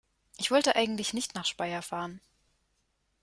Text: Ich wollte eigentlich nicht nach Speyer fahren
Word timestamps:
Ich 0.39 0.49
wollte 0.49 0.75
eigentlich 0.75 1.13
nicht 1.13 1.35
nach 1.35 1.45
Speyer 1.45 1.83
fahren 1.83 2.21